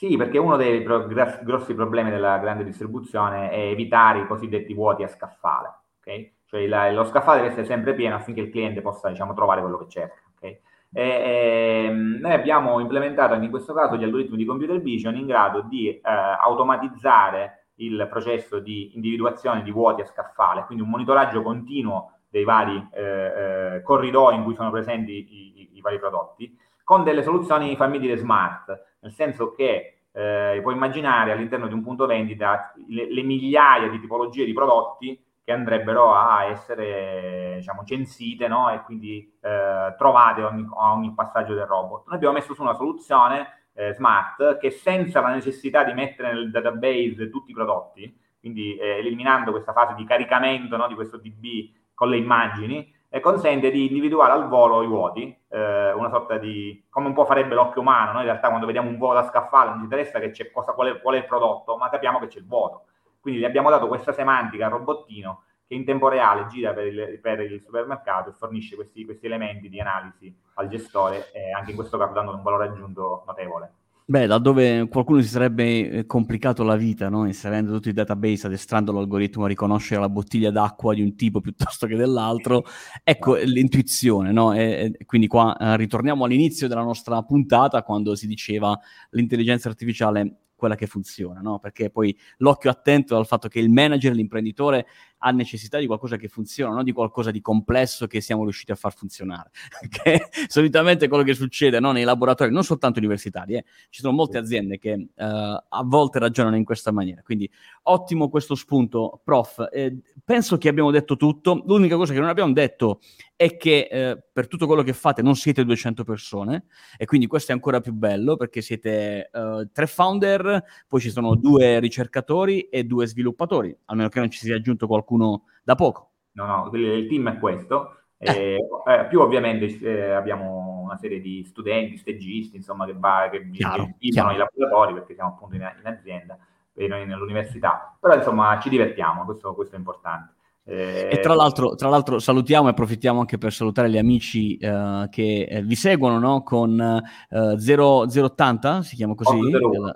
Sì, 0.03 0.17
perché 0.17 0.38
uno 0.38 0.57
dei 0.57 0.81
pro- 0.83 1.07
grossi 1.07 1.74
problemi 1.74 2.10
della 2.10 2.38
grande 2.38 2.65
distribuzione 2.65 3.50
è 3.50 3.67
evitare 3.69 4.19
i 4.19 4.27
cosiddetti 4.27 4.74
vuoti 4.74 5.01
a 5.01 5.07
scaffale, 5.07 5.75
ok? 6.00 6.31
Cioè 6.43 6.67
la, 6.67 6.91
lo 6.91 7.05
scaffale 7.05 7.38
deve 7.38 7.51
essere 7.51 7.65
sempre 7.65 7.93
pieno 7.95 8.15
affinché 8.15 8.41
il 8.41 8.50
cliente 8.50 8.81
possa, 8.81 9.07
diciamo, 9.07 9.33
trovare 9.33 9.62
quello 9.62 9.77
che 9.77 9.88
cerca, 9.88 10.22
ok? 10.36 10.43
E, 10.43 10.60
e, 10.91 11.86
ehm, 11.86 12.17
noi 12.19 12.33
abbiamo 12.33 12.81
implementato 12.81 13.31
anche 13.31 13.45
in 13.45 13.51
questo 13.51 13.74
caso 13.74 13.95
gli 13.95 14.03
algoritmi 14.03 14.36
di 14.36 14.43
computer 14.43 14.81
vision 14.81 15.15
in 15.15 15.25
grado 15.25 15.62
di 15.62 15.88
eh, 15.88 16.01
automatizzare 16.03 17.67
il 17.75 18.05
processo 18.10 18.60
di 18.60 18.95
individuazione 18.95 19.63
di 19.63 19.72
vuoti 19.72 20.01
a 20.01 20.05
scaffale, 20.05 20.65
quindi 20.65 20.83
un 20.83 20.89
monitoraggio 20.89 21.41
continuo 21.41 22.17
dei 22.27 22.43
vari 22.43 22.89
eh, 22.91 23.75
eh, 23.75 23.81
corridoi 23.83 24.36
in 24.36 24.43
cui 24.43 24.53
sono 24.53 24.69
presenti 24.69 25.12
i, 25.13 25.62
i, 25.62 25.69
i, 25.77 25.81
vari 25.81 25.98
prodotti, 25.98 26.57
con 26.84 27.04
delle 27.04 27.24
soluzioni, 27.24 27.75
fammi 27.75 28.00
dire, 28.00 28.18
smart, 28.18 28.98
nel 29.00 29.13
senso 29.13 29.52
che 29.52 30.04
eh, 30.12 30.60
puoi 30.62 30.75
immaginare 30.75 31.32
all'interno 31.32 31.68
di 31.68 31.74
un 31.74 31.82
punto 31.82 32.06
vendita 32.06 32.74
le, 32.88 33.12
le 33.12 33.24
migliaia 33.24 33.88
di 33.90 34.00
tipologie 34.00 34.46
di 34.46 34.54
prodotti 34.54 35.20
che 35.44 35.52
andrebbero 35.52 36.13
a 36.13 36.46
essere 36.46 37.56
diciamo, 37.58 37.84
censite 37.84 38.48
no? 38.48 38.72
e 38.72 38.82
quindi 38.84 39.38
eh, 39.42 39.94
trovate 39.98 40.42
ogni, 40.42 40.66
a 40.78 40.94
ogni 40.94 41.13
passaggio 41.13 41.54
del 41.54 41.66
robot. 41.66 42.06
Noi 42.06 42.16
abbiamo 42.16 42.36
messo 42.36 42.54
su 42.54 42.62
una 42.62 42.75
soluzione 42.75 43.63
eh, 43.74 43.94
smart 43.94 44.58
che 44.58 44.70
senza 44.70 45.20
la 45.20 45.34
necessità 45.34 45.84
di 45.84 45.94
mettere 45.94 46.32
nel 46.32 46.50
database 46.50 47.30
tutti 47.30 47.52
i 47.52 47.54
prodotti, 47.54 48.18
quindi 48.40 48.78
eh, 48.78 49.00
eliminando 49.00 49.52
questa 49.52 49.74
fase 49.74 49.96
di 49.96 50.06
caricamento 50.06 50.78
no, 50.78 50.88
di 50.88 50.96
questo 50.96 51.18
DB 51.18 51.72
con 51.94 52.10
le 52.10 52.18
immagini, 52.18 52.94
consente 53.20 53.70
di 53.70 53.88
individuare 53.88 54.32
al 54.34 54.48
volo 54.48 54.82
i 54.82 54.88
vuoti, 54.88 55.36
eh, 55.50 55.91
una 55.93 56.10
sorta 56.10 56.38
di, 56.38 56.84
come 56.89 57.08
un 57.08 57.13
po' 57.13 57.25
farebbe 57.25 57.53
l'occhio 57.53 57.82
umano, 57.82 58.12
noi 58.12 58.22
in 58.22 58.27
realtà 58.27 58.48
quando 58.48 58.65
vediamo 58.65 58.89
un 58.89 58.98
vuoto 58.98 59.15
da 59.15 59.27
scaffale 59.27 59.70
non 59.70 59.77
ci 59.77 59.84
interessa 59.84 60.20
che 60.20 60.32
c'è 60.32 60.51
cosa, 60.51 60.74
qual, 60.74 60.96
è, 60.96 61.01
qual 61.01 61.15
è 61.15 61.20
il 61.20 61.25
prodotto, 61.25 61.77
ma 61.77 61.89
capiamo 61.89 62.20
che 62.20 62.27
c'è 62.27 62.39
il 62.39 62.48
vuoto 62.48 62.86
quindi 63.24 63.39
gli 63.39 63.46
abbiamo 63.46 63.70
dato 63.70 63.88
questa 63.88 64.12
semantica 64.12 64.65
al 64.65 64.74
robottino 64.74 65.43
che 65.65 65.75
in 65.75 65.86
tempo 65.86 66.10
reale 66.10 66.46
gira 66.48 66.74
per 66.74 66.88
il, 66.88 67.20
per 67.22 67.39
il 67.39 67.62
supermercato 67.62 68.29
e 68.29 68.34
fornisce 68.34 68.75
questi, 68.75 69.05
questi, 69.05 69.27
elementi 69.27 69.70
di 69.70 69.79
analisi 69.79 70.36
al 70.55 70.67
gestore, 70.67 71.32
e 71.32 71.53
anche 71.53 71.70
in 71.70 71.77
questo 71.77 71.98
caso 71.98 72.12
dando 72.12 72.34
un 72.34 72.43
valore 72.43 72.65
aggiunto 72.65 73.24
notevole. 73.25 73.72
Beh, 74.05 74.25
laddove 74.25 74.89
qualcuno 74.89 75.22
si 75.22 75.29
sarebbe 75.29 75.89
eh, 75.89 76.05
complicato 76.05 76.63
la 76.63 76.75
vita, 76.75 77.07
no? 77.07 77.25
inserendo 77.25 77.72
tutti 77.72 77.88
i 77.88 77.93
database, 77.93 78.48
addestrando 78.48 78.91
l'algoritmo 78.91 79.45
a 79.45 79.48
riconoscere 79.48 80.01
la 80.01 80.10
bottiglia 80.10 80.51
d'acqua 80.51 80.93
di 80.93 81.01
un 81.01 81.15
tipo 81.15 81.39
piuttosto 81.39 81.88
che 81.88 81.95
dell'altro, 81.95 82.65
ecco 83.01 83.36
l'intuizione. 83.36 84.33
No? 84.33 84.51
E, 84.53 84.93
e 85.00 85.05
quindi 85.05 85.27
qua 85.27 85.55
eh, 85.57 85.77
ritorniamo 85.77 86.25
all'inizio 86.25 86.67
della 86.67 86.83
nostra 86.83 87.22
puntata, 87.24 87.81
quando 87.81 88.13
si 88.15 88.27
diceva 88.27 88.77
l'intelligenza 89.12 89.69
artificiale 89.69 90.39
quella 90.63 90.75
che 90.75 90.88
funziona, 90.88 91.41
no? 91.41 91.60
Perché 91.60 91.89
poi 91.89 92.17
l'occhio 92.38 92.69
attento 92.69 93.17
al 93.17 93.25
fatto 93.25 93.50
che 93.50 93.60
il 93.60 93.69
manager, 93.69 94.13
l'imprenditore, 94.13 94.86
ha 95.25 95.32
necessità 95.32 95.80
di 95.80 95.86
qualcosa 95.86 96.18
che 96.18 96.27
funziona, 96.27 96.74
non 96.74 96.84
di 96.84 96.92
qualcosa 96.92 97.32
di 97.32 97.39
complesso 97.39 98.08
che 98.08 98.20
siamo 98.20 98.44
riusciti 98.44 98.72
a 98.72 98.75
far 98.75 98.94
funzionare. 98.94 99.51
che 99.89 100.27
solitamente 100.48 101.08
quello 101.08 101.24
che 101.24 101.34
succede 101.34 101.80
no? 101.80 101.94
nei 101.94 102.03
laboratori, 102.03 102.51
non 102.51 102.63
soltanto 102.63 103.00
universitari, 103.00 103.56
eh. 103.56 103.63
ci 103.89 104.01
sono 104.01 104.13
molte 104.13 104.38
aziende 104.38 104.77
che 104.77 104.92
uh, 104.94 105.06
a 105.15 105.84
volte 105.86 106.20
ragionano 106.20 106.58
in 106.58 106.65
questa 106.65 106.92
maniera. 106.92 107.22
Quindi 107.22 107.50
ottimo 107.84 108.30
questo 108.30 108.56
spunto, 108.56 109.22
prof. 109.24 109.70
Eh, 109.72 109.98
penso 110.24 110.58
che 110.58 110.68
abbiamo 110.68 110.92
detto 110.92 111.15
tutto. 111.15 111.63
L'unica 111.65 111.96
cosa 111.96 112.12
che 112.12 112.20
non 112.20 112.30
abbiamo 112.30 112.51
detto 112.51 113.00
è 113.36 113.58
che 113.58 113.88
eh, 113.92 114.24
per 114.32 114.48
tutto 114.48 114.68
quello 114.68 114.84
che 114.84 114.94
fate 114.94 115.22
non 115.22 115.36
siete 115.36 115.65
200 115.65 116.03
persone 116.03 116.65
e 116.98 117.06
quindi 117.06 117.27
questo 117.27 117.51
è 117.51 117.56
ancora 117.56 117.82
più 117.82 117.94
bello 117.94 118.36
perché 118.36 118.62
siete 118.62 119.30
uh, 119.34 119.70
tre 119.72 119.88
founder, 119.88 120.63
poi 120.88 121.01
ci 121.01 121.10
sono 121.10 121.36
due 121.36 121.80
ricercatori 121.80 122.70
e 122.70 122.84
due 122.84 123.06
sviluppatori, 123.06 123.75
almeno 123.86 124.10
che 124.10 124.20
non 124.20 124.30
ci 124.30 124.39
sia 124.39 124.56
aggiunto 124.56 124.88
qualcuno 124.88 125.12
qualcuno 125.13 125.43
da 125.63 125.75
poco. 125.75 126.10
No, 126.34 126.46
no, 126.46 126.70
il 126.74 127.08
team 127.08 127.29
è 127.29 127.39
questo. 127.39 127.98
Eh. 128.17 128.58
Eh, 128.86 129.05
più 129.10 129.20
ovviamente 129.20 129.65
eh, 129.82 130.12
abbiamo 130.12 130.82
una 130.84 130.98
serie 130.98 131.20
di 131.20 131.43
studenti, 131.43 131.98
stagisti, 131.98 132.55
insomma, 132.55 132.86
che, 132.86 132.96
va, 132.96 133.29
che 133.29 133.50
chiaro, 133.51 133.93
i 134.00 134.12
laboratori 134.13 134.93
perché 134.93 135.13
siamo 135.13 135.32
appunto 135.32 135.55
in, 135.55 135.62
in 135.79 135.88
azienda 135.88 136.38
e 136.74 136.88
noi 136.88 137.05
nell'università. 137.05 137.96
Però 138.00 138.15
insomma 138.15 138.60
ci 138.60 138.70
divertiamo, 138.70 139.25
questo, 139.25 139.53
questo 139.53 139.75
è 139.75 139.77
importante. 139.77 140.34
Eh... 140.65 141.10
E 141.12 141.20
tra 141.20 141.36
l'altro, 141.36 141.75
tra 141.75 141.89
l'altro, 141.89 142.20
salutiamo 142.20 142.67
e 142.67 142.72
approfittiamo 142.72 143.20
anche 143.20 143.38
per 143.38 143.51
salutare 143.51 143.89
gli 143.89 143.98
amici 143.98 144.58
uh, 144.62 145.10
che 145.10 145.43
eh, 145.43 145.62
vi 145.62 145.75
seguono 145.75 146.20
no? 146.20 146.43
con 146.43 147.01
uh, 147.29 147.58
0, 147.58 148.05
080, 148.10 148.82
si 148.82 148.96
chiama 148.96 149.15
così? 149.15 149.36
801, 149.36 149.93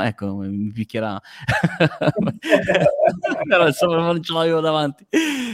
ecco, 0.00 0.34
mi 0.34 0.72
picchierà. 0.72 1.20
Però 3.48 3.66
insomma 3.66 3.96
non 3.96 4.20
ce 4.22 4.32
l'avevo 4.32 4.60
davanti. 4.60 5.06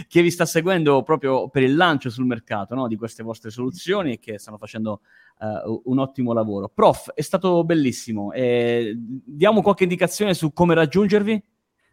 Che 0.09 0.23
vi 0.23 0.31
sta 0.31 0.47
seguendo 0.47 1.03
proprio 1.03 1.49
per 1.49 1.63
il 1.63 1.77
lancio 1.77 2.09
sul 2.09 2.25
mercato 2.25 2.75
no? 2.75 2.89
di 2.89 2.97
queste 2.97 3.23
vostre 3.23 3.51
soluzioni 3.51 4.13
e 4.13 4.19
che 4.19 4.39
stanno 4.39 4.57
facendo 4.57 5.03
uh, 5.41 5.83
un 5.85 5.99
ottimo 5.99 6.33
lavoro. 6.33 6.71
Prof, 6.73 7.13
è 7.13 7.21
stato 7.21 7.63
bellissimo. 7.65 8.33
Eh, 8.33 8.95
diamo 8.97 9.61
qualche 9.61 9.83
indicazione 9.83 10.33
su 10.33 10.53
come 10.53 10.75
raggiungervi? 10.75 11.43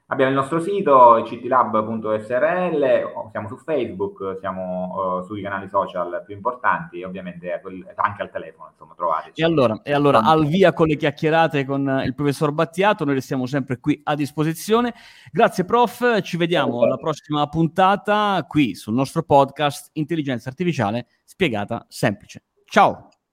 Abbiamo 0.07 0.29
il 0.29 0.37
nostro 0.37 0.59
sito 0.59 1.23
ctlab.srl, 1.25 2.83
siamo 3.31 3.47
su 3.47 3.57
Facebook, 3.57 4.37
siamo 4.39 5.17
uh, 5.17 5.23
sui 5.23 5.41
canali 5.41 5.67
social 5.67 6.21
più 6.23 6.35
importanti 6.35 7.01
ovviamente 7.01 7.59
anche 7.95 8.21
al 8.21 8.29
telefono, 8.29 8.69
insomma, 8.69 8.93
trovateci. 8.93 9.41
E 9.41 9.43
allora, 9.43 9.81
e 9.81 9.93
allora 9.93 10.19
al 10.19 10.45
via 10.45 10.73
con 10.73 10.85
le 10.85 10.95
chiacchierate 10.95 11.65
con 11.65 12.03
il 12.05 12.13
professor 12.13 12.51
Battiato, 12.51 13.03
noi 13.03 13.15
restiamo 13.15 13.47
sempre 13.47 13.79
qui 13.79 13.99
a 14.03 14.13
disposizione. 14.13 14.93
Grazie 15.31 15.65
prof, 15.65 16.21
ci 16.21 16.37
vediamo 16.37 16.83
alla 16.83 16.97
prossima 16.97 17.47
puntata 17.47 18.45
qui 18.47 18.75
sul 18.75 18.93
nostro 18.93 19.23
podcast 19.23 19.89
Intelligenza 19.93 20.49
Artificiale 20.49 21.07
spiegata 21.23 21.83
semplice. 21.89 22.43
Ciao! 22.65 23.09